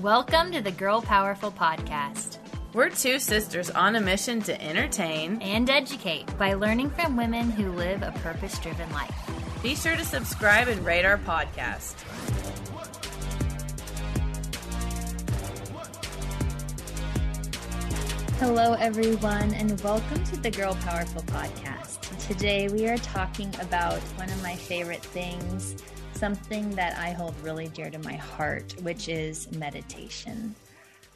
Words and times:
Welcome 0.00 0.50
to 0.50 0.60
the 0.60 0.72
Girl 0.72 1.00
Powerful 1.00 1.52
Podcast. 1.52 2.38
We're 2.72 2.88
two 2.88 3.20
sisters 3.20 3.70
on 3.70 3.94
a 3.94 4.00
mission 4.00 4.42
to 4.42 4.60
entertain 4.60 5.40
and 5.40 5.70
educate 5.70 6.36
by 6.36 6.54
learning 6.54 6.90
from 6.90 7.16
women 7.16 7.48
who 7.48 7.70
live 7.70 8.02
a 8.02 8.10
purpose 8.16 8.58
driven 8.58 8.90
life. 8.90 9.14
Be 9.62 9.76
sure 9.76 9.94
to 9.94 10.04
subscribe 10.04 10.66
and 10.66 10.84
rate 10.84 11.04
our 11.04 11.18
podcast. 11.18 11.94
Hello, 18.40 18.72
everyone, 18.80 19.54
and 19.54 19.80
welcome 19.82 20.24
to 20.24 20.36
the 20.38 20.50
Girl 20.50 20.74
Powerful 20.74 21.22
Podcast. 21.22 22.26
Today, 22.26 22.66
we 22.66 22.88
are 22.88 22.98
talking 22.98 23.54
about 23.60 24.00
one 24.16 24.28
of 24.28 24.42
my 24.42 24.56
favorite 24.56 25.04
things 25.04 25.76
something 26.16 26.70
that 26.76 26.96
I 26.98 27.10
hold 27.10 27.34
really 27.40 27.68
dear 27.68 27.90
to 27.90 27.98
my 27.98 28.14
heart, 28.14 28.74
which 28.82 29.08
is 29.08 29.50
meditation. 29.52 30.54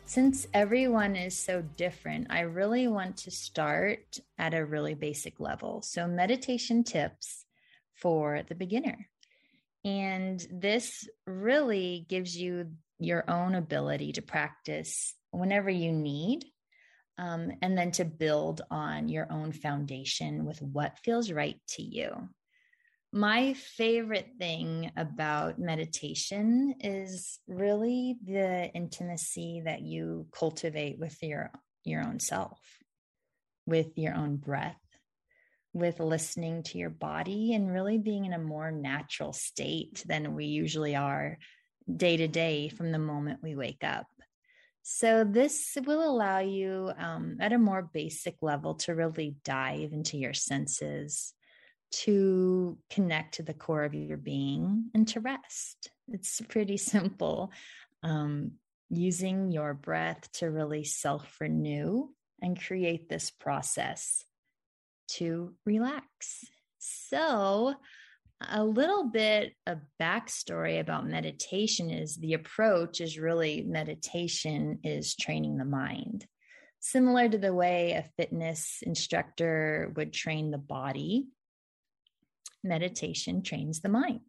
Since 0.07 0.47
everyone 0.53 1.17
is 1.17 1.39
so 1.39 1.63
different, 1.63 2.29
I 2.31 2.41
really 2.41 2.89
want 2.89 3.19
to 3.19 3.31
start 3.31 4.19
at 4.39 4.55
a 4.55 4.65
really 4.65 4.95
basic 4.95 5.39
level. 5.39 5.83
So, 5.83 6.07
meditation 6.07 6.83
tips 6.83 7.45
for 7.95 8.43
the 8.49 8.55
beginner. 8.55 9.09
And 9.85 10.45
this 10.51 11.09
really 11.27 12.07
gives 12.09 12.37
you 12.37 12.73
your 12.99 13.31
own 13.31 13.55
ability 13.55 14.12
to 14.12 14.22
practice 14.22 15.15
whenever 15.31 15.71
you 15.71 15.93
need, 15.93 16.45
um, 17.19 17.53
and 17.62 17.78
then 17.78 17.93
to 17.93 18.05
build 18.05 18.62
on 18.71 19.09
your 19.09 19.31
own 19.31 19.53
foundation 19.53 20.45
with 20.45 20.61
what 20.61 20.99
feels 20.99 21.31
right 21.31 21.61
to 21.69 21.83
you. 21.83 22.28
My 23.13 23.55
favorite 23.55 24.29
thing 24.39 24.91
about 24.95 25.59
meditation 25.59 26.75
is 26.81 27.39
really 27.47 28.17
the 28.23 28.71
intimacy 28.75 29.63
that 29.65 29.81
you 29.81 30.27
cultivate 30.33 30.99
with 30.99 31.17
your 31.23 31.51
your 31.85 32.03
own 32.03 32.21
self, 32.21 32.61
with 33.67 33.97
your 33.97 34.15
own 34.15 34.37
breath, 34.37 34.77
with 35.73 36.01
listening 36.01 36.63
to 36.65 36.77
your 36.77 36.91
body 36.91 37.55
and 37.55 37.73
really 37.73 37.97
being 37.97 38.27
in 38.27 38.35
a 38.35 38.39
more 38.39 38.71
natural 38.71 39.33
state 39.33 40.03
than 40.07 40.35
we 40.35 40.45
usually 40.45 40.95
are 40.95 41.39
day 41.95 42.19
to 42.19 42.29
day 42.29 42.69
from 42.69 42.93
the 42.93 42.99
moment 42.99 43.41
we 43.43 43.55
wake 43.55 43.85
up. 43.85 44.07
So, 44.83 45.25
this 45.25 45.77
will 45.85 46.03
allow 46.03 46.39
you 46.39 46.93
um, 46.99 47.39
at 47.41 47.53
a 47.53 47.59
more 47.59 47.89
basic 47.93 48.37
level 48.43 48.75
to 48.77 48.95
really 48.95 49.37
dive 49.45 49.93
into 49.93 50.17
your 50.17 50.35
senses, 50.35 51.35
to 51.91 52.78
connect 52.91 53.34
to 53.34 53.43
the 53.43 53.54
core 53.54 53.84
of 53.84 53.94
your 53.94 54.16
being 54.16 54.91
and 54.94 55.09
to 55.09 55.21
rest. 55.21 55.91
It's 56.09 56.41
pretty 56.49 56.76
simple. 56.76 57.53
Um, 58.03 58.53
using 58.91 59.53
your 59.53 59.75
breath 59.75 60.31
to 60.32 60.50
really 60.50 60.84
self 60.84 61.41
renew 61.41 62.09
and 62.41 62.60
create 62.60 63.09
this 63.09 63.31
process 63.31 64.25
to 65.09 65.54
relax. 65.66 66.44
So, 66.78 67.75
a 68.41 68.62
little 68.62 69.04
bit 69.04 69.54
of 69.66 69.81
backstory 70.00 70.78
about 70.78 71.09
meditation 71.09 71.91
is 71.91 72.16
the 72.16 72.34
approach 72.34 73.00
is 73.00 73.19
really 73.19 73.62
meditation 73.62 74.78
is 74.84 75.16
training 75.16 75.56
the 75.56 75.65
mind. 75.65 76.25
Similar 76.78 77.28
to 77.31 77.38
the 77.38 77.53
way 77.53 77.93
a 77.93 78.09
fitness 78.16 78.78
instructor 78.82 79.93
would 79.97 80.12
train 80.12 80.53
the 80.53 80.59
body, 80.59 81.27
meditation 82.65 83.43
trains 83.43 83.81
the 83.81 83.89
mind. 83.89 84.21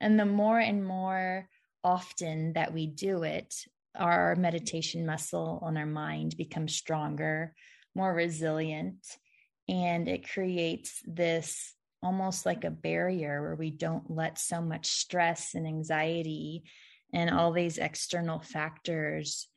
And 0.00 0.18
the 0.18 0.26
more 0.26 0.58
and 0.58 0.84
more 0.84 1.48
often 1.82 2.52
that 2.54 2.72
we 2.72 2.86
do 2.86 3.22
it, 3.22 3.54
our 3.96 4.36
meditation 4.36 5.06
muscle 5.06 5.58
on 5.62 5.76
our 5.76 5.86
mind 5.86 6.36
becomes 6.36 6.74
stronger, 6.74 7.54
more 7.94 8.12
resilient, 8.12 9.04
and 9.68 10.08
it 10.08 10.30
creates 10.30 11.02
this 11.04 11.74
almost 12.02 12.46
like 12.46 12.64
a 12.64 12.70
barrier 12.70 13.42
where 13.42 13.56
we 13.56 13.70
don't 13.70 14.10
let 14.10 14.38
so 14.38 14.60
much 14.60 14.86
stress 14.86 15.54
and 15.54 15.66
anxiety 15.66 16.62
and 17.12 17.30
all 17.30 17.52
these 17.52 17.78
external 17.78 18.40
factors 18.40 19.48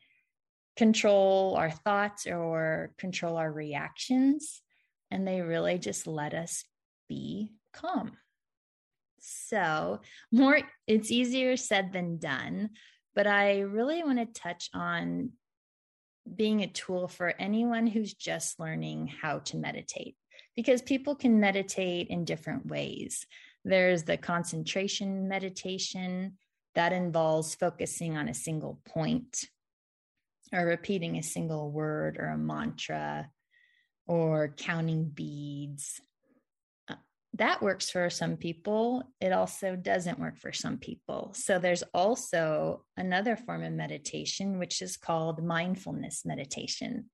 control 0.75 1.55
our 1.55 1.69
thoughts 1.69 2.25
or 2.25 2.93
control 2.97 3.37
our 3.37 3.51
reactions. 3.51 4.61
And 5.11 5.27
they 5.27 5.41
really 5.41 5.77
just 5.77 6.07
let 6.07 6.33
us 6.33 6.63
be 7.09 7.51
calm. 7.73 8.17
So, 9.19 9.99
more 10.31 10.59
it's 10.87 11.11
easier 11.11 11.55
said 11.55 11.93
than 11.93 12.17
done, 12.17 12.71
but 13.15 13.27
I 13.27 13.59
really 13.59 14.03
want 14.03 14.19
to 14.19 14.41
touch 14.41 14.69
on 14.73 15.31
being 16.35 16.61
a 16.61 16.67
tool 16.67 17.07
for 17.07 17.33
anyone 17.39 17.87
who's 17.87 18.13
just 18.13 18.59
learning 18.59 19.07
how 19.07 19.39
to 19.39 19.57
meditate 19.57 20.15
because 20.55 20.81
people 20.81 21.15
can 21.15 21.39
meditate 21.39 22.07
in 22.07 22.25
different 22.25 22.65
ways. 22.65 23.25
There's 23.63 24.03
the 24.03 24.17
concentration 24.17 25.27
meditation 25.27 26.37
that 26.75 26.93
involves 26.93 27.55
focusing 27.55 28.17
on 28.17 28.29
a 28.29 28.33
single 28.33 28.79
point 28.85 29.45
or 30.53 30.65
repeating 30.65 31.17
a 31.17 31.23
single 31.23 31.71
word 31.71 32.17
or 32.17 32.27
a 32.27 32.37
mantra 32.37 33.29
or 34.07 34.53
counting 34.57 35.05
beads 35.05 36.01
that 37.35 37.61
works 37.61 37.89
for 37.89 38.09
some 38.09 38.35
people. 38.35 39.03
It 39.21 39.31
also 39.31 39.75
doesn't 39.75 40.19
work 40.19 40.37
for 40.37 40.51
some 40.51 40.77
people. 40.77 41.31
So 41.33 41.59
there's 41.59 41.83
also 41.93 42.83
another 42.97 43.37
form 43.37 43.63
of 43.63 43.71
meditation, 43.71 44.59
which 44.59 44.81
is 44.81 44.97
called 44.97 45.43
mindfulness 45.43 46.25
meditation. 46.25 47.09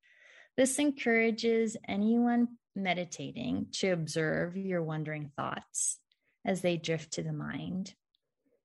This 0.55 0.79
encourages 0.79 1.77
anyone 1.87 2.47
meditating 2.75 3.67
to 3.73 3.91
observe 3.91 4.57
your 4.57 4.81
wandering 4.81 5.31
thoughts 5.35 5.99
as 6.43 6.61
they 6.61 6.77
drift 6.77 7.13
to 7.13 7.23
the 7.23 7.33
mind. 7.33 7.93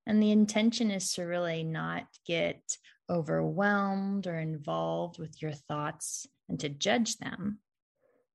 And 0.07 0.23
the 0.23 0.31
intention 0.31 0.91
is 0.91 1.13
to 1.15 1.25
really 1.25 1.65
not 1.65 2.05
get 2.27 2.63
overwhelmed 3.11 4.27
or 4.27 4.39
involved 4.39 5.19
with 5.19 5.41
your 5.43 5.53
thoughts 5.53 6.27
and 6.49 6.59
to 6.61 6.71
judge 6.71 7.19
them, 7.19 7.59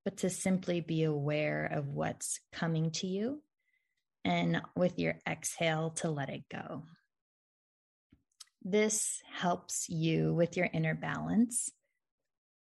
but 0.07 0.15
to 0.15 0.29
simply 0.29 0.79
be 0.79 1.03
aware 1.03 1.65
of 1.65 1.89
what's 1.89 2.39
coming 2.53 2.91
to 2.91 3.05
you 3.05 3.43
and 4.23 4.61
with 4.73 4.97
your 4.97 5.15
exhale 5.27 5.89
to 5.89 6.09
let 6.09 6.29
it 6.29 6.43
go. 6.49 6.83
This 8.63 9.21
helps 9.29 9.89
you 9.89 10.33
with 10.33 10.55
your 10.55 10.69
inner 10.71 10.95
balance 10.95 11.69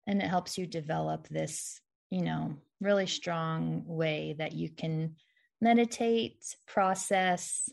and 0.05 0.21
it 0.21 0.27
helps 0.27 0.55
you 0.55 0.67
develop 0.67 1.29
this 1.29 1.81
you 2.11 2.21
know, 2.21 2.57
really 2.79 3.07
strong 3.07 3.85
way 3.87 4.35
that 4.37 4.51
you 4.51 4.69
can 4.69 5.15
meditate, 5.59 6.43
process, 6.67 7.71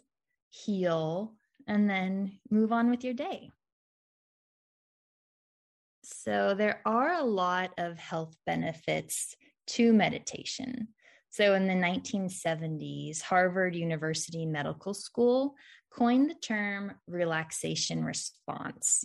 heal, 0.48 1.34
and 1.66 1.90
then 1.90 2.38
move 2.50 2.72
on 2.72 2.88
with 2.88 3.04
your 3.04 3.12
day. 3.12 3.50
So, 6.04 6.54
there 6.56 6.80
are 6.86 7.12
a 7.12 7.24
lot 7.24 7.72
of 7.76 7.98
health 7.98 8.34
benefits 8.46 9.36
to 9.68 9.92
meditation. 9.92 10.88
So, 11.30 11.54
in 11.54 11.66
the 11.66 11.74
1970s, 11.74 13.20
Harvard 13.20 13.74
University 13.74 14.46
Medical 14.46 14.94
School 14.94 15.54
coined 15.92 16.30
the 16.30 16.34
term 16.34 16.92
relaxation 17.06 18.04
response. 18.04 19.04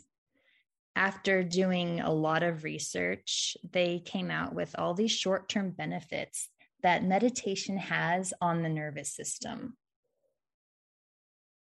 After 0.96 1.44
doing 1.44 2.02
a 2.02 2.12
lot 2.12 2.44
of 2.44 2.64
research, 2.64 3.58
they 3.72 4.00
came 4.00 4.30
out 4.30 4.54
with 4.54 4.76
all 4.78 4.94
these 4.94 5.12
short 5.12 5.50
term 5.50 5.72
benefits 5.72 6.50
that 6.84 7.04
meditation 7.04 7.78
has 7.78 8.34
on 8.42 8.62
the 8.62 8.70
nervous 8.70 9.14
system. 9.16 9.76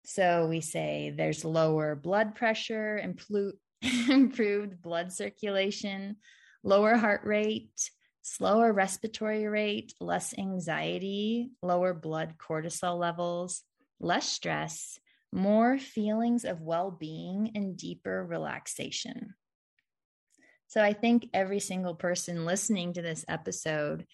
So 0.04 0.46
we 0.48 0.60
say 0.60 1.14
there's 1.16 1.44
lower 1.44 1.94
blood 1.94 2.34
pressure, 2.34 2.98
improved 4.08 4.82
blood 4.82 5.12
circulation, 5.12 6.16
lower 6.62 6.96
heart 6.96 7.22
rate, 7.24 7.90
slower 8.24 8.72
respiratory 8.72 9.46
rate, 9.46 9.92
less 10.00 10.36
anxiety, 10.36 11.50
lower 11.62 11.92
blood 11.92 12.34
cortisol 12.38 12.98
levels, 12.98 13.62
less 14.00 14.26
stress, 14.26 14.98
more 15.30 15.78
feelings 15.78 16.44
of 16.44 16.62
well 16.62 16.90
being, 16.90 17.52
and 17.54 17.76
deeper 17.76 18.24
relaxation. 18.24 19.34
So 20.68 20.82
I 20.82 20.94
think 20.94 21.28
every 21.34 21.60
single 21.60 21.94
person 21.94 22.46
listening 22.46 22.94
to 22.94 23.02
this 23.02 23.26
episode 23.28 24.06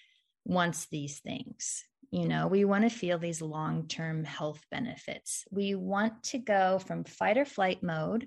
wants 0.44 0.86
these 0.86 1.20
things. 1.20 1.84
You 2.10 2.26
know, 2.26 2.48
we 2.48 2.64
want 2.64 2.82
to 2.82 2.90
feel 2.90 3.18
these 3.18 3.40
long 3.40 3.86
term 3.86 4.24
health 4.24 4.60
benefits. 4.72 5.44
We 5.52 5.76
want 5.76 6.24
to 6.24 6.38
go 6.38 6.80
from 6.80 7.04
fight 7.04 7.38
or 7.38 7.44
flight 7.44 7.80
mode 7.84 8.26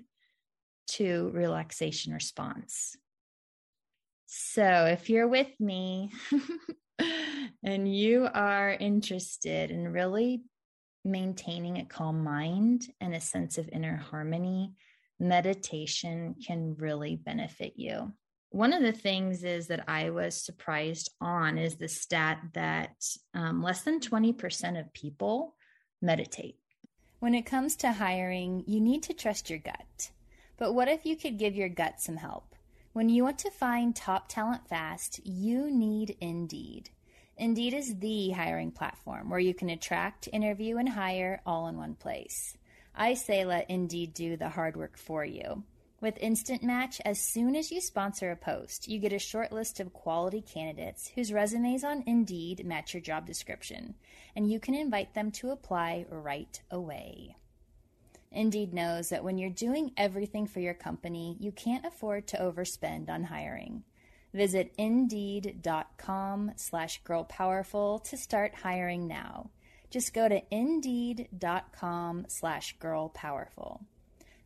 to 0.92 1.30
relaxation 1.34 2.14
response. 2.14 2.96
So, 4.54 4.86
if 4.86 5.10
you're 5.10 5.28
with 5.28 5.50
me 5.58 6.12
and 7.64 7.92
you 7.92 8.28
are 8.32 8.70
interested 8.70 9.70
in 9.70 9.88
really 9.88 10.42
maintaining 11.04 11.78
a 11.78 11.84
calm 11.84 12.22
mind 12.22 12.86
and 13.00 13.14
a 13.14 13.20
sense 13.20 13.58
of 13.58 13.68
inner 13.68 13.96
harmony, 13.96 14.72
meditation 15.18 16.36
can 16.46 16.76
really 16.78 17.16
benefit 17.16 17.74
you 17.76 18.12
one 18.54 18.72
of 18.72 18.82
the 18.82 18.92
things 18.92 19.42
is 19.42 19.66
that 19.66 19.82
I 19.88 20.10
was 20.10 20.40
surprised 20.40 21.10
on 21.20 21.58
is 21.58 21.74
the 21.74 21.88
stat 21.88 22.38
that 22.52 22.94
um, 23.34 23.64
less 23.64 23.82
than 23.82 23.98
20% 23.98 24.78
of 24.78 24.92
people 24.92 25.56
meditate. 26.00 26.54
When 27.18 27.34
it 27.34 27.46
comes 27.46 27.74
to 27.78 27.90
hiring, 27.90 28.62
you 28.68 28.80
need 28.80 29.02
to 29.04 29.12
trust 29.12 29.50
your 29.50 29.58
gut. 29.58 30.12
But 30.56 30.72
what 30.72 30.86
if 30.86 31.04
you 31.04 31.16
could 31.16 31.36
give 31.36 31.56
your 31.56 31.68
gut 31.68 32.00
some 32.00 32.16
help? 32.16 32.53
When 32.94 33.08
you 33.08 33.24
want 33.24 33.38
to 33.38 33.50
find 33.50 33.94
top 33.94 34.28
talent 34.28 34.68
fast, 34.68 35.18
you 35.26 35.68
need 35.68 36.16
Indeed. 36.20 36.90
Indeed 37.36 37.74
is 37.74 37.98
the 37.98 38.30
hiring 38.30 38.70
platform 38.70 39.30
where 39.30 39.40
you 39.40 39.52
can 39.52 39.68
attract, 39.68 40.28
interview, 40.32 40.76
and 40.76 40.88
hire 40.88 41.40
all 41.44 41.66
in 41.66 41.76
one 41.76 41.96
place. 41.96 42.56
I 42.94 43.14
say 43.14 43.44
let 43.44 43.68
Indeed 43.68 44.14
do 44.14 44.36
the 44.36 44.48
hard 44.48 44.76
work 44.76 44.96
for 44.96 45.24
you. 45.24 45.64
With 46.00 46.18
Instant 46.20 46.62
Match, 46.62 47.00
as 47.04 47.20
soon 47.20 47.56
as 47.56 47.72
you 47.72 47.80
sponsor 47.80 48.30
a 48.30 48.36
post, 48.36 48.86
you 48.86 49.00
get 49.00 49.12
a 49.12 49.18
short 49.18 49.50
list 49.50 49.80
of 49.80 49.92
quality 49.92 50.40
candidates 50.40 51.10
whose 51.16 51.32
resumes 51.32 51.82
on 51.82 52.04
Indeed 52.06 52.64
match 52.64 52.94
your 52.94 53.00
job 53.00 53.26
description, 53.26 53.96
and 54.36 54.48
you 54.48 54.60
can 54.60 54.76
invite 54.76 55.14
them 55.14 55.32
to 55.32 55.50
apply 55.50 56.06
right 56.08 56.60
away. 56.70 57.34
Indeed 58.34 58.74
knows 58.74 59.08
that 59.08 59.24
when 59.24 59.38
you're 59.38 59.50
doing 59.50 59.92
everything 59.96 60.46
for 60.46 60.60
your 60.60 60.74
company, 60.74 61.36
you 61.38 61.52
can't 61.52 61.86
afford 61.86 62.26
to 62.28 62.38
overspend 62.38 63.08
on 63.08 63.24
hiring. 63.24 63.84
Visit 64.32 64.74
indeed.com 64.76 66.52
slash 66.56 67.02
girlpowerful 67.04 68.02
to 68.04 68.16
start 68.16 68.54
hiring 68.54 69.06
now. 69.06 69.50
Just 69.90 70.12
go 70.12 70.28
to 70.28 70.42
indeed.com 70.50 72.26
slash 72.28 72.76
girlpowerful. 72.78 73.80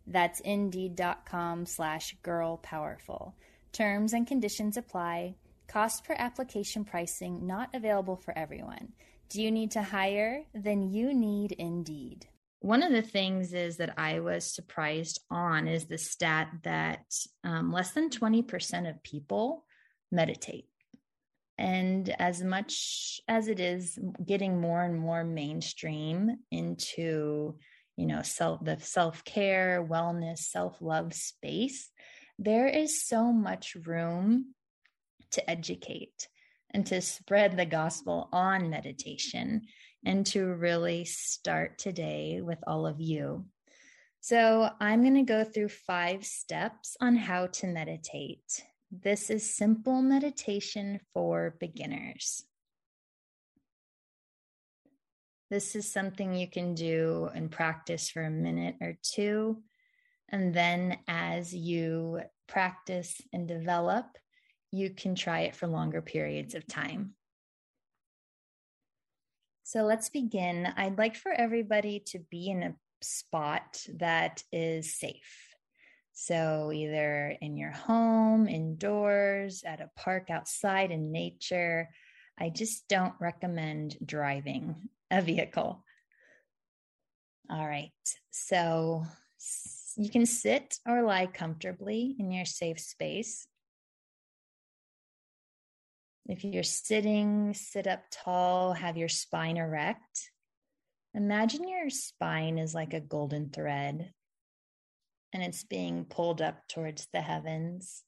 That's 0.06 0.40
indeed.com 0.40 1.64
slash 1.64 2.16
girlpowerful. 2.22 3.32
Terms 3.72 4.12
and 4.12 4.26
conditions 4.26 4.76
apply. 4.76 5.36
Cost 5.66 6.04
per 6.04 6.14
application 6.18 6.84
pricing 6.84 7.46
not 7.46 7.70
available 7.74 8.16
for 8.16 8.36
everyone. 8.36 8.92
Do 9.30 9.42
you 9.42 9.50
need 9.50 9.70
to 9.72 9.82
hire? 9.82 10.44
Then 10.54 10.90
you 10.90 11.14
need 11.14 11.52
Indeed. 11.52 12.26
One 12.60 12.82
of 12.82 12.92
the 12.92 13.02
things 13.02 13.52
is 13.52 13.76
that 13.76 13.94
I 13.98 14.20
was 14.20 14.52
surprised 14.52 15.20
on 15.30 15.68
is 15.68 15.86
the 15.86 15.98
stat 15.98 16.50
that 16.64 17.04
um, 17.44 17.72
less 17.72 17.92
than 17.92 18.10
20% 18.10 18.90
of 18.90 19.02
people 19.02 19.64
meditate. 20.10 20.66
And 21.56 22.08
as 22.20 22.42
much 22.42 23.20
as 23.28 23.48
it 23.48 23.60
is 23.60 23.98
getting 24.24 24.60
more 24.60 24.82
and 24.82 24.98
more 24.98 25.24
mainstream 25.24 26.36
into 26.50 27.58
you 27.98 28.06
know 28.06 28.22
self 28.22 28.64
the 28.64 28.78
self-care 28.78 29.84
wellness 29.90 30.38
self-love 30.38 31.12
space 31.12 31.90
there 32.38 32.68
is 32.68 33.04
so 33.04 33.32
much 33.32 33.76
room 33.84 34.54
to 35.32 35.50
educate 35.50 36.28
and 36.70 36.86
to 36.86 37.00
spread 37.00 37.56
the 37.56 37.66
gospel 37.66 38.28
on 38.32 38.70
meditation 38.70 39.62
and 40.04 40.26
to 40.26 40.46
really 40.54 41.04
start 41.04 41.78
today 41.78 42.40
with 42.42 42.58
all 42.66 42.86
of 42.86 43.00
you 43.00 43.44
so 44.20 44.68
i'm 44.80 45.02
going 45.02 45.14
to 45.14 45.22
go 45.22 45.44
through 45.44 45.68
five 45.68 46.24
steps 46.24 46.96
on 47.00 47.16
how 47.16 47.46
to 47.46 47.66
meditate 47.66 48.64
this 48.90 49.30
is 49.30 49.54
simple 49.54 50.00
meditation 50.02 51.00
for 51.12 51.56
beginners 51.60 52.44
this 55.50 55.74
is 55.74 55.90
something 55.90 56.34
you 56.34 56.46
can 56.46 56.74
do 56.74 57.30
and 57.34 57.50
practice 57.50 58.10
for 58.10 58.22
a 58.22 58.30
minute 58.30 58.76
or 58.80 58.98
two. 59.02 59.62
And 60.28 60.52
then 60.52 60.98
as 61.08 61.54
you 61.54 62.20
practice 62.46 63.20
and 63.32 63.48
develop, 63.48 64.06
you 64.72 64.90
can 64.90 65.14
try 65.14 65.40
it 65.40 65.56
for 65.56 65.66
longer 65.66 66.02
periods 66.02 66.54
of 66.54 66.66
time. 66.66 67.14
So 69.68 69.82
let's 69.82 70.08
begin. 70.08 70.66
I'd 70.78 70.96
like 70.96 71.14
for 71.14 71.30
everybody 71.30 72.00
to 72.06 72.20
be 72.30 72.48
in 72.48 72.62
a 72.62 72.74
spot 73.02 73.84
that 73.98 74.42
is 74.50 74.98
safe. 74.98 75.54
So, 76.14 76.72
either 76.72 77.36
in 77.42 77.58
your 77.58 77.72
home, 77.72 78.48
indoors, 78.48 79.64
at 79.66 79.82
a 79.82 79.90
park 79.94 80.30
outside 80.30 80.90
in 80.90 81.12
nature. 81.12 81.90
I 82.38 82.48
just 82.48 82.88
don't 82.88 83.12
recommend 83.20 83.98
driving 84.02 84.88
a 85.10 85.20
vehicle. 85.20 85.84
All 87.50 87.68
right. 87.68 87.92
So 88.30 89.04
you 89.98 90.08
can 90.08 90.24
sit 90.24 90.78
or 90.88 91.02
lie 91.02 91.26
comfortably 91.26 92.16
in 92.18 92.32
your 92.32 92.46
safe 92.46 92.80
space. 92.80 93.46
If 96.28 96.44
you're 96.44 96.62
sitting, 96.62 97.54
sit 97.54 97.86
up 97.86 98.02
tall, 98.10 98.74
have 98.74 98.98
your 98.98 99.08
spine 99.08 99.56
erect. 99.56 100.30
Imagine 101.14 101.66
your 101.66 101.88
spine 101.88 102.58
is 102.58 102.74
like 102.74 102.92
a 102.92 103.00
golden 103.00 103.48
thread 103.48 104.12
and 105.32 105.42
it's 105.42 105.64
being 105.64 106.04
pulled 106.04 106.42
up 106.42 106.68
towards 106.68 107.08
the 107.14 107.22
heavens. 107.22 108.02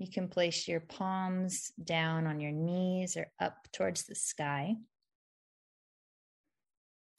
You 0.00 0.10
can 0.10 0.28
place 0.28 0.66
your 0.66 0.80
palms 0.80 1.70
down 1.82 2.26
on 2.26 2.40
your 2.40 2.50
knees 2.50 3.16
or 3.16 3.28
up 3.40 3.56
towards 3.72 4.04
the 4.04 4.16
sky. 4.16 4.74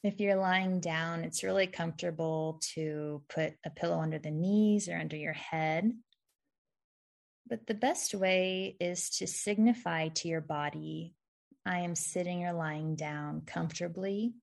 If 0.04 0.20
you're 0.20 0.36
lying 0.36 0.82
down, 0.82 1.24
it's 1.24 1.44
really 1.44 1.68
comfortable 1.68 2.60
to 2.76 3.24
put 3.30 3.54
a 3.66 3.70
pillow 3.70 4.00
under 4.00 4.20
the 4.20 4.32
knees 4.32 4.90
or 4.90 4.98
under 4.98 5.16
your 5.16 5.34
head. 5.34 5.92
But 7.48 7.68
the 7.68 7.74
best 7.76 8.14
way 8.16 8.76
is 8.80 9.10
to 9.18 9.28
signify 9.28 10.08
to 10.10 10.28
your 10.28 10.42
body 10.42 11.16
I 11.66 11.80
am 11.80 11.96
sitting 11.96 12.46
or 12.46 12.54
lying 12.54 12.96
down 12.96 13.42
comfortably. 13.48 14.36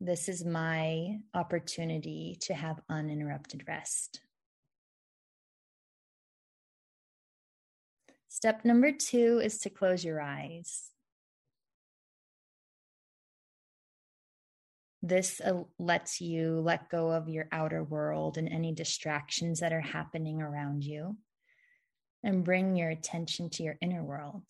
This 0.00 0.28
is 0.28 0.44
my 0.44 1.18
opportunity 1.34 2.38
to 2.42 2.54
have 2.54 2.80
uninterrupted 2.88 3.64
rest. 3.66 4.20
Step 8.28 8.64
number 8.64 8.92
two 8.92 9.40
is 9.42 9.58
to 9.58 9.70
close 9.70 10.04
your 10.04 10.20
eyes. 10.20 10.90
This 15.02 15.40
uh, 15.40 15.64
lets 15.78 16.20
you 16.20 16.60
let 16.60 16.90
go 16.90 17.10
of 17.10 17.28
your 17.28 17.48
outer 17.50 17.82
world 17.82 18.38
and 18.38 18.48
any 18.48 18.72
distractions 18.72 19.60
that 19.60 19.72
are 19.72 19.80
happening 19.80 20.40
around 20.40 20.84
you. 20.84 21.16
And 22.22 22.44
bring 22.44 22.76
your 22.76 22.90
attention 22.90 23.50
to 23.50 23.62
your 23.62 23.76
inner 23.80 24.02
world. 24.02 24.44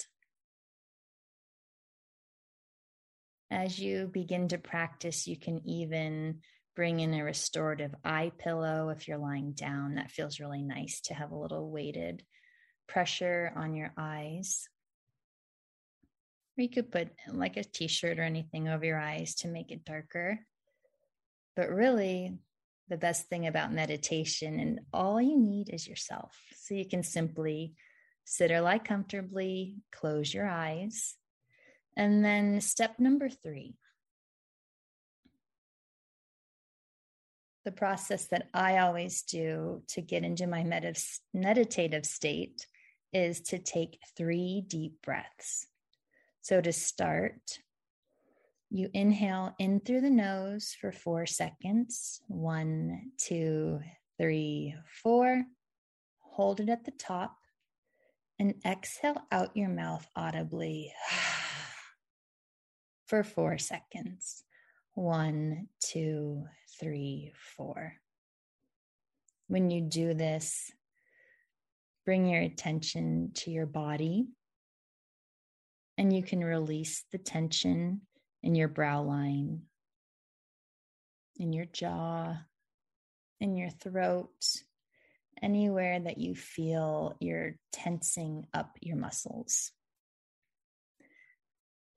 As 3.51 3.79
you 3.79 4.07
begin 4.07 4.49
to 4.49 4.59
practice, 4.59 5.27
you 5.27 5.37
can 5.37 5.61
even 5.69 6.41
bring 6.77 7.01
in 7.01 7.13
a 7.15 7.25
restorative 7.25 7.95
eye 8.05 8.33
pillow 8.39 8.91
if 8.91 9.09
you're 9.09 9.19
lying 9.19 9.53
down. 9.53 9.97
That 9.97 10.11
feels 10.11 10.41
really 10.41 10.63
nice 10.63 11.01
to 11.03 11.15
have 11.15 11.33
a 11.33 11.39
little 11.39 11.71
weighted 11.71 12.25
pressure 12.89 13.53
on 13.57 13.75
your 13.75 13.93
eyes. 13.97 14.69
Or 16.57 16.63
you 16.63 16.69
could 16.69 16.93
put 16.93 17.09
like 17.29 17.57
a 17.57 17.65
t 17.65 17.89
shirt 17.89 18.19
or 18.19 18.23
anything 18.23 18.69
over 18.69 18.85
your 18.85 19.01
eyes 19.01 19.35
to 19.37 19.49
make 19.49 19.73
it 19.73 19.85
darker. 19.85 20.39
But 21.57 21.71
really, 21.71 22.39
the 22.91 22.99
best 22.99 23.29
thing 23.29 23.47
about 23.47 23.73
meditation, 23.73 24.61
and 24.61 24.81
all 24.93 25.23
you 25.23 25.39
need 25.39 25.71
is 25.71 25.89
yourself. 25.89 26.37
So 26.57 26.75
you 26.75 26.87
can 26.87 27.03
simply 27.03 27.73
sit 28.25 28.51
or 28.51 28.61
lie 28.61 28.79
comfortably, 28.79 29.77
close 29.91 30.35
your 30.35 30.47
eyes. 30.47 31.15
And 31.97 32.25
then 32.25 32.61
step 32.61 32.99
number 32.99 33.29
three 33.29 33.77
the 37.65 37.73
process 37.73 38.27
that 38.27 38.49
I 38.55 38.79
always 38.79 39.23
do 39.23 39.83
to 39.89 40.01
get 40.01 40.25
into 40.25 40.47
my 40.47 40.65
meditative 41.35 42.07
state 42.07 42.67
is 43.13 43.41
to 43.43 43.59
take 43.59 43.99
three 44.17 44.65
deep 44.67 45.03
breaths. 45.03 45.67
So 46.43 46.61
to 46.61 46.73
start, 46.73 47.59
you 48.71 48.89
inhale 48.95 49.55
in 49.59 49.81
through 49.81 50.01
the 50.01 50.11
nose 50.11 50.77
for 50.81 50.93
four 50.93 51.27
seconds. 51.27 52.21
One, 52.29 53.11
two, 53.19 53.81
three, 54.17 54.75
four. 55.03 55.45
Hold 56.21 56.61
it 56.61 56.69
at 56.69 56.85
the 56.85 56.93
top 56.93 57.37
and 58.39 58.55
exhale 58.65 59.21
out 59.33 59.57
your 59.57 59.69
mouth 59.69 60.07
audibly 60.15 60.93
for 63.07 63.25
four 63.25 63.59
seconds. 63.59 64.45
One, 64.95 65.67
two, 65.81 66.45
three, 66.79 67.33
four. 67.57 67.95
When 69.49 69.71
you 69.71 69.81
do 69.81 70.15
this, 70.15 70.71
bring 72.07 72.27
your 72.27 72.43
attention 72.43 73.33
to 73.35 73.51
your 73.51 73.67
body 73.67 74.29
and 75.99 76.13
you 76.13 76.23
can 76.23 76.43
release 76.43 77.05
the 77.11 77.19
tension 77.19 78.03
in 78.43 78.55
your 78.55 78.69
brow 78.69 79.03
line, 79.03 79.63
in 81.37 81.53
your 81.53 81.67
jaw, 81.67 82.37
in 83.41 83.57
your 83.57 83.71
throat, 83.71 84.31
anywhere 85.43 86.01
that 86.01 86.19
you 86.19 86.35
feel 86.35 87.17
you're 87.21 87.57
tensing 87.73 88.47
up 88.53 88.77
your 88.81 88.97
muscles. 88.97 89.73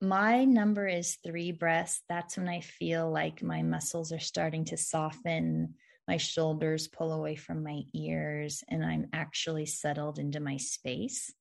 My 0.00 0.44
number 0.44 0.86
is 0.86 1.18
three 1.24 1.52
breaths. 1.52 2.02
That's 2.08 2.36
when 2.36 2.48
I 2.48 2.60
feel 2.60 3.10
like 3.10 3.42
my 3.42 3.62
muscles 3.62 4.12
are 4.12 4.18
starting 4.18 4.66
to 4.66 4.76
soften, 4.76 5.74
my 6.06 6.18
shoulders 6.18 6.88
pull 6.88 7.12
away 7.12 7.36
from 7.36 7.62
my 7.62 7.82
ears, 7.94 8.62
and 8.68 8.84
I'm 8.84 9.06
actually 9.14 9.64
settled 9.66 10.18
into 10.18 10.40
my 10.40 10.58
space 10.58 11.32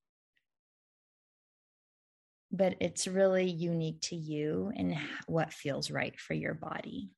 but 2.54 2.76
it's 2.80 3.08
really 3.08 3.50
unique 3.50 4.00
to 4.00 4.16
you 4.16 4.72
and 4.76 4.96
what 5.26 5.52
feels 5.52 5.90
right 5.90 6.18
for 6.20 6.36
your 6.36 6.54
body. 6.54 7.10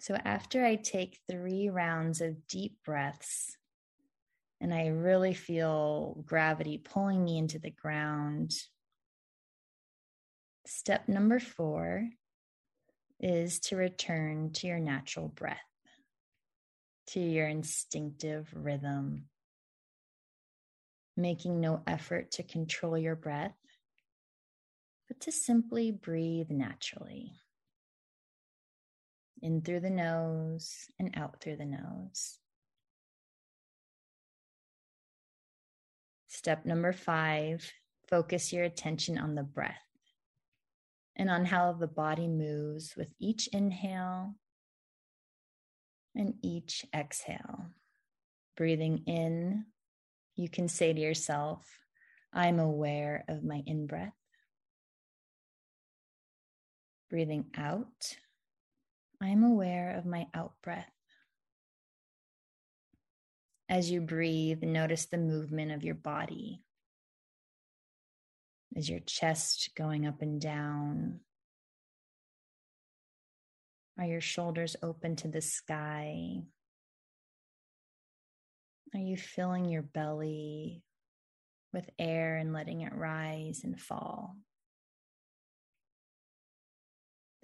So, 0.00 0.14
after 0.14 0.64
I 0.64 0.76
take 0.76 1.18
three 1.28 1.70
rounds 1.70 2.20
of 2.20 2.46
deep 2.46 2.76
breaths, 2.84 3.56
and 4.60 4.74
I 4.74 4.88
really 4.88 5.32
feel 5.32 6.22
gravity 6.26 6.78
pulling 6.78 7.24
me 7.24 7.38
into 7.38 7.58
the 7.58 7.70
ground, 7.70 8.52
step 10.66 11.08
number 11.08 11.40
four 11.40 12.08
is 13.18 13.58
to 13.60 13.76
return 13.76 14.52
to 14.52 14.66
your 14.66 14.78
natural 14.78 15.28
breath, 15.28 15.58
to 17.08 17.20
your 17.20 17.48
instinctive 17.48 18.48
rhythm, 18.52 19.24
making 21.16 21.60
no 21.60 21.82
effort 21.86 22.32
to 22.32 22.42
control 22.42 22.96
your 22.96 23.16
breath 23.16 23.57
but 25.08 25.20
to 25.20 25.32
simply 25.32 25.90
breathe 25.90 26.50
naturally. 26.50 27.32
In 29.40 29.62
through 29.62 29.80
the 29.80 29.90
nose 29.90 30.86
and 30.98 31.14
out 31.16 31.40
through 31.40 31.56
the 31.56 31.64
nose. 31.64 32.38
Step 36.28 36.66
number 36.66 36.92
five 36.92 37.72
focus 38.08 38.52
your 38.52 38.64
attention 38.64 39.18
on 39.18 39.34
the 39.34 39.42
breath 39.42 39.74
and 41.16 41.30
on 41.30 41.44
how 41.44 41.72
the 41.72 41.86
body 41.86 42.26
moves 42.26 42.94
with 42.96 43.12
each 43.18 43.48
inhale 43.48 44.34
and 46.14 46.34
each 46.42 46.84
exhale. 46.94 47.66
Breathing 48.56 49.02
in, 49.06 49.66
you 50.36 50.48
can 50.48 50.68
say 50.68 50.92
to 50.92 51.00
yourself, 51.00 51.66
I'm 52.32 52.58
aware 52.58 53.24
of 53.28 53.44
my 53.44 53.62
in 53.66 53.86
breath. 53.86 54.17
Breathing 57.10 57.46
out, 57.56 58.16
I 59.20 59.28
am 59.28 59.42
aware 59.42 59.96
of 59.96 60.04
my 60.04 60.26
out 60.34 60.52
breath. 60.62 60.92
As 63.68 63.90
you 63.90 64.00
breathe, 64.00 64.62
notice 64.62 65.06
the 65.06 65.18
movement 65.18 65.72
of 65.72 65.84
your 65.84 65.94
body. 65.94 66.62
Is 68.74 68.88
your 68.88 69.00
chest 69.00 69.70
going 69.74 70.06
up 70.06 70.22
and 70.22 70.40
down? 70.40 71.20
Are 73.98 74.06
your 74.06 74.20
shoulders 74.20 74.76
open 74.82 75.16
to 75.16 75.28
the 75.28 75.40
sky? 75.40 76.42
Are 78.94 79.00
you 79.00 79.16
filling 79.16 79.64
your 79.64 79.82
belly 79.82 80.82
with 81.72 81.90
air 81.98 82.36
and 82.36 82.52
letting 82.52 82.82
it 82.82 82.94
rise 82.94 83.62
and 83.64 83.80
fall? 83.80 84.36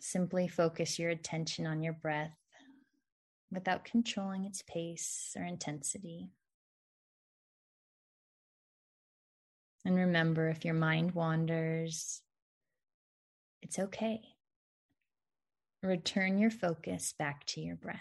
Simply 0.07 0.49
focus 0.49 0.99
your 0.99 1.09
attention 1.09 1.67
on 1.67 1.83
your 1.83 1.95
breath 1.95 2.37
without 3.51 3.87
controlling 3.87 4.45
its 4.45 4.61
pace 4.61 5.35
or 5.35 5.45
intensity. 5.45 6.29
And 9.83 9.97
remember, 9.97 10.51
if 10.51 10.63
your 10.63 10.75
mind 10.75 11.13
wanders, 11.13 12.21
it's 13.63 13.79
okay. 13.79 14.21
Return 15.83 16.37
your 16.37 16.51
focus 16.51 17.15
back 17.19 17.47
to 17.47 17.63
your 17.63 17.77
breath. 17.77 18.01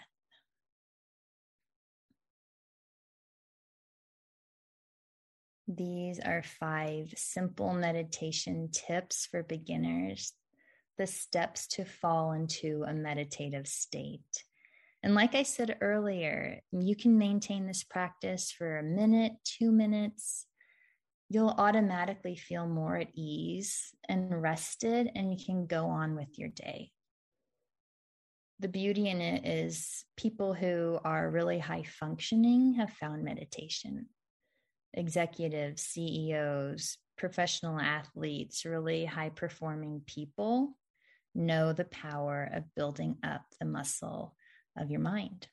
These 5.66 6.20
are 6.20 6.42
five 6.42 7.14
simple 7.16 7.72
meditation 7.72 8.68
tips 8.70 9.24
for 9.24 9.42
beginners 9.42 10.34
the 10.98 11.06
steps 11.06 11.66
to 11.66 11.84
fall 11.84 12.32
into 12.32 12.84
a 12.86 12.94
meditative 12.94 13.66
state. 13.66 14.44
And 15.02 15.14
like 15.14 15.34
I 15.34 15.42
said 15.42 15.76
earlier, 15.80 16.60
you 16.72 16.96
can 16.96 17.18
maintain 17.18 17.66
this 17.66 17.84
practice 17.84 18.50
for 18.50 18.78
a 18.78 18.82
minute, 18.82 19.32
two 19.44 19.70
minutes. 19.70 20.46
You'll 21.28 21.54
automatically 21.58 22.36
feel 22.36 22.66
more 22.66 22.96
at 22.96 23.08
ease 23.14 23.92
and 24.08 24.40
rested, 24.40 25.10
and 25.14 25.30
you 25.30 25.44
can 25.44 25.66
go 25.66 25.86
on 25.88 26.14
with 26.16 26.38
your 26.38 26.48
day. 26.48 26.90
The 28.60 28.68
beauty 28.68 29.08
in 29.08 29.20
it 29.20 29.46
is 29.46 30.04
people 30.16 30.54
who 30.54 30.98
are 31.04 31.30
really 31.30 31.58
high 31.58 31.82
functioning 31.82 32.74
have 32.74 32.92
found 32.92 33.24
meditation. 33.24 34.06
Executives, 34.94 35.82
CEOs, 35.82 36.96
professional 37.18 37.78
athletes, 37.78 38.64
really 38.64 39.04
high 39.04 39.30
performing 39.30 40.00
people 40.06 40.76
know 41.34 41.72
the 41.72 41.84
power 41.84 42.48
of 42.52 42.74
building 42.74 43.16
up 43.22 43.42
the 43.58 43.66
muscle 43.66 44.34
of 44.78 44.90
your 44.90 45.00
mind. 45.00 45.46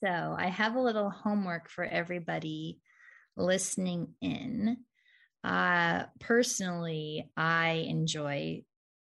So, 0.00 0.36
I 0.38 0.46
have 0.46 0.76
a 0.76 0.80
little 0.80 1.10
homework 1.10 1.68
for 1.68 1.84
everybody 1.84 2.78
listening 3.36 4.14
in. 4.20 4.78
Uh, 5.42 6.04
personally, 6.20 7.30
I 7.36 7.86
enjoy 7.88 8.62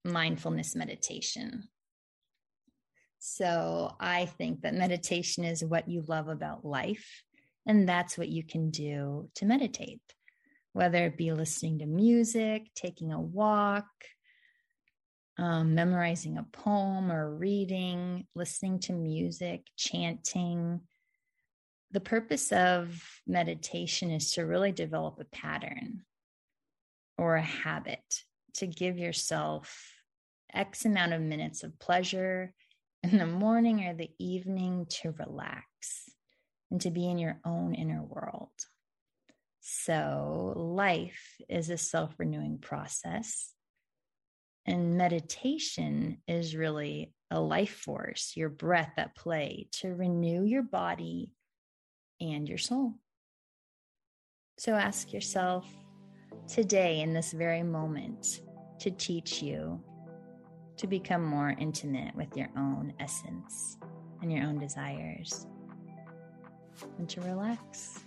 mindfulness 0.03 0.75
meditation. 0.75 1.69
So, 3.19 3.95
I 3.99 4.25
think 4.25 4.61
that 4.61 4.73
meditation 4.73 5.43
is 5.43 5.63
what 5.63 5.89
you 5.89 6.03
love 6.07 6.27
about 6.27 6.65
life, 6.65 7.23
and 7.67 7.87
that's 7.87 8.17
what 8.17 8.29
you 8.29 8.43
can 8.43 8.71
do 8.71 9.29
to 9.35 9.45
meditate, 9.45 10.01
whether 10.73 11.05
it 11.05 11.17
be 11.17 11.33
listening 11.33 11.79
to 11.79 11.85
music, 11.85 12.67
taking 12.73 13.11
a 13.11 13.21
walk, 13.21 13.85
um, 15.39 15.73
memorizing 15.73 16.37
a 16.37 16.43
poem 16.43 17.09
or 17.09 17.33
reading, 17.33 18.27
listening 18.35 18.79
to 18.79 18.93
music, 18.93 19.65
chanting. 19.77 20.81
the 21.91 21.99
purpose 21.99 22.51
of 22.51 23.03
meditation 23.25 24.11
is 24.11 24.33
to 24.33 24.45
really 24.45 24.71
develop 24.71 25.19
a 25.19 25.25
pattern 25.35 26.01
or 27.17 27.35
a 27.35 27.41
habit 27.41 28.23
to 28.53 28.67
give 28.67 28.97
yourself 28.99 29.95
X 30.53 30.85
amount 30.85 31.13
of 31.13 31.21
minutes 31.21 31.63
of 31.63 31.79
pleasure 31.79 32.53
in 33.01 33.17
the 33.17 33.25
morning 33.25 33.85
or 33.85 33.93
the 33.93 34.11
evening 34.19 34.85
to 34.89 35.15
relax 35.17 35.65
and 36.69 36.81
to 36.81 36.91
be 36.91 37.09
in 37.09 37.17
your 37.17 37.39
own 37.45 37.73
inner 37.73 38.03
world. 38.03 38.51
So, 39.61 40.53
life 40.55 41.37
is 41.47 41.69
a 41.69 41.77
self 41.77 42.13
renewing 42.17 42.59
process. 42.59 43.53
And 44.69 44.97
meditation 44.97 46.19
is 46.27 46.55
really 46.55 47.11
a 47.31 47.39
life 47.39 47.73
force, 47.73 48.33
your 48.35 48.49
breath 48.49 48.93
at 48.97 49.15
play 49.15 49.67
to 49.79 49.95
renew 49.95 50.43
your 50.43 50.61
body 50.61 51.31
and 52.21 52.47
your 52.47 52.59
soul. 52.59 52.93
So, 54.59 54.73
ask 54.73 55.11
yourself 55.11 55.65
today, 56.47 57.01
in 57.01 57.13
this 57.13 57.31
very 57.31 57.63
moment, 57.63 58.41
to 58.81 58.91
teach 58.91 59.41
you 59.41 59.81
to 60.77 60.85
become 60.85 61.25
more 61.25 61.55
intimate 61.57 62.15
with 62.15 62.37
your 62.37 62.49
own 62.55 62.93
essence 62.99 63.79
and 64.21 64.31
your 64.31 64.43
own 64.43 64.59
desires 64.59 65.47
and 66.99 67.09
to 67.09 67.21
relax. 67.21 68.01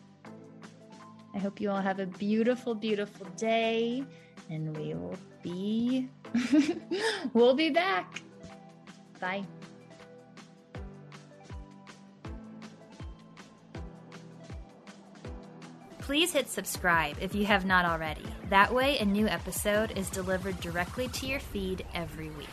I 1.35 1.39
hope 1.39 1.61
you 1.61 1.71
all 1.71 1.81
have 1.81 1.99
a 1.99 2.07
beautiful, 2.07 2.77
beautiful 2.77 3.27
day 3.37 4.05
and 4.49 4.77
we 4.77 4.95
will 4.95 5.19
be 5.43 6.09
we'll 7.33 7.55
be 7.55 7.71
back. 7.71 8.23
Bye. 9.21 9.45
Please 16.01 16.33
hit 16.33 16.51
subscribe 16.51 17.17
if 17.21 17.35
you 17.35 17.47
have 17.47 17.65
not 17.65 17.85
already. 17.85 18.25
That 18.51 18.75
way, 18.75 18.99
a 18.99 19.05
new 19.05 19.29
episode 19.29 19.97
is 19.97 20.11
delivered 20.11 20.61
directly 20.61 21.09
to 21.09 21.27
your 21.27 21.41
feed 21.41 21.87
every 21.95 22.29
week. 22.31 22.49